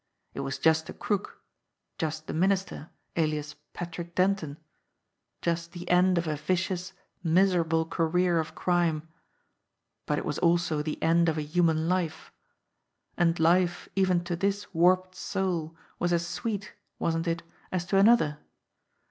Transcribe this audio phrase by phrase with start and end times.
[0.33, 1.43] It was just a crook,
[1.99, 4.57] just the Minister, alias Patrick Denton,
[5.43, 6.93] just the end of a vicious,
[7.23, 9.07] miserable career of crime
[10.07, 12.31] but it was also the end of a human life.
[13.15, 18.39] And life even to this warped soul was as sweet, wasn't it, as to another